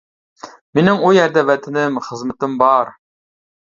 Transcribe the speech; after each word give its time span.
مېنىڭ 0.79 1.03
ئۇ 1.03 1.13
يەردە 1.19 1.45
ۋەتىنىم، 1.51 2.03
خىزمىتىم 2.09 2.61
بار. 2.67 2.95